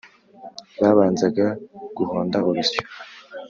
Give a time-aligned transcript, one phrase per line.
[0.81, 1.45] babanzaga
[1.97, 2.81] guhonda urusyo,